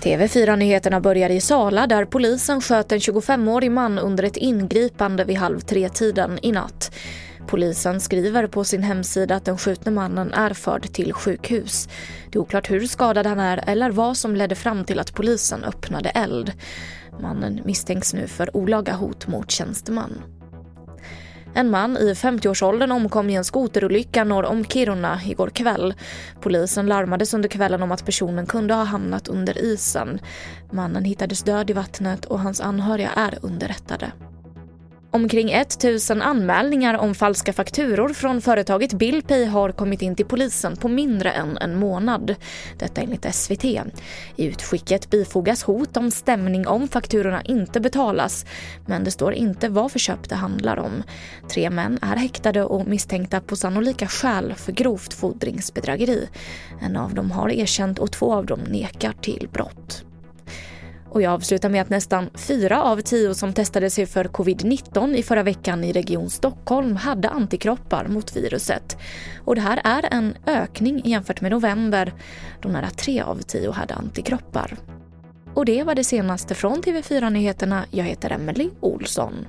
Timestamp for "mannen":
9.92-10.32, 17.20-17.60, 30.70-31.04